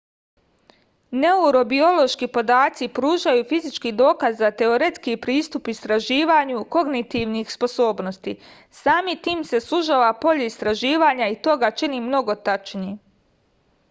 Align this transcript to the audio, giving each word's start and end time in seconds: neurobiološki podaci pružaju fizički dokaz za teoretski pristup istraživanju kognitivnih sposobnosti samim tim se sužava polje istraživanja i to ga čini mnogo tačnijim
neurobiološki 1.23 2.29
podaci 2.37 2.87
pružaju 2.99 3.43
fizički 3.51 3.91
dokaz 3.99 4.39
za 4.45 4.49
teoretski 4.61 5.13
pristup 5.27 5.69
istraživanju 5.75 6.65
kognitivnih 6.77 7.53
sposobnosti 7.57 8.35
samim 8.81 9.23
tim 9.29 9.47
se 9.53 9.63
sužava 9.67 10.11
polje 10.27 10.51
istraživanja 10.55 11.29
i 11.37 11.41
to 11.49 11.57
ga 11.65 11.71
čini 11.83 12.01
mnogo 12.11 12.41
tačnijim 12.51 12.99